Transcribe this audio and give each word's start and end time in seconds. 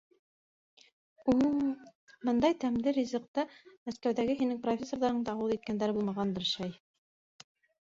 У-у... 1.33 1.49
мындай 2.29 2.57
тәмде 2.63 2.95
ризыҡты 2.97 3.45
Мәскәүҙәге 3.67 4.39
һинең 4.41 4.63
профессорҙарың 4.65 5.23
да 5.31 5.37
ауыҙ 5.39 5.57
иткәндәре 5.61 5.99
булмағандыр, 6.01 6.51
шәй... 6.57 6.77